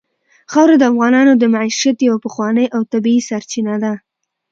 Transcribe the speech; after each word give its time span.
خاوره 0.51 0.75
د 0.79 0.83
افغانانو 0.91 1.33
د 1.37 1.43
معیشت 1.55 1.97
یوه 2.07 2.19
پخوانۍ 2.25 2.65
او 2.75 2.81
طبیعي 2.91 3.21
سرچینه 3.29 3.75
ده. 3.83 3.93